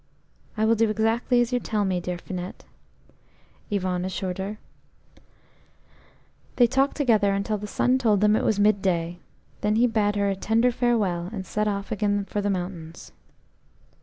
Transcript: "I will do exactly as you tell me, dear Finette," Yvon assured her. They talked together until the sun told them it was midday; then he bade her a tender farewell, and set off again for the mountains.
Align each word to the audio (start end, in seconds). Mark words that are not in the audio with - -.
"I 0.57 0.65
will 0.65 0.73
do 0.73 0.89
exactly 0.89 1.41
as 1.41 1.53
you 1.53 1.59
tell 1.59 1.85
me, 1.85 1.99
dear 1.99 2.17
Finette," 2.17 2.65
Yvon 3.69 4.03
assured 4.03 4.39
her. 4.39 4.57
They 6.55 6.65
talked 6.65 6.97
together 6.97 7.35
until 7.35 7.59
the 7.59 7.67
sun 7.67 7.99
told 7.99 8.19
them 8.19 8.35
it 8.35 8.43
was 8.43 8.59
midday; 8.59 9.19
then 9.61 9.75
he 9.75 9.85
bade 9.85 10.15
her 10.15 10.27
a 10.27 10.35
tender 10.35 10.71
farewell, 10.71 11.29
and 11.31 11.45
set 11.45 11.67
off 11.67 11.91
again 11.91 12.25
for 12.25 12.41
the 12.41 12.49
mountains. 12.49 13.11